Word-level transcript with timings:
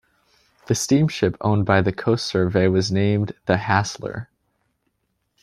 The 0.65 0.73
steamship 0.73 1.37
owned 1.41 1.67
by 1.67 1.83
the 1.83 1.91
Coast 1.91 2.25
Survey 2.25 2.67
was 2.67 2.91
named 2.91 3.35
the 3.45 3.57
"Hassler". 3.57 4.29